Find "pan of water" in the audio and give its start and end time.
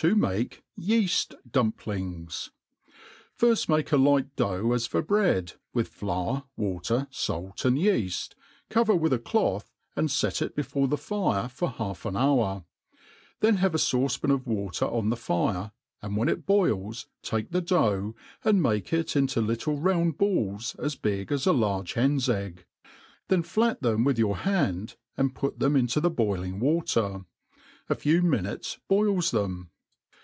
14.22-14.84